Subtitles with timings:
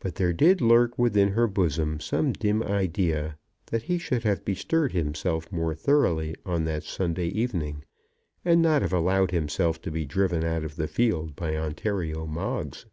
[0.00, 4.90] But there did lurk within her bosom some dim idea that he should have bestirred
[4.90, 7.84] himself more thoroughly on that Sunday evening,
[8.44, 12.86] and not have allowed himself to be driven out of the field by Ontario Moggs.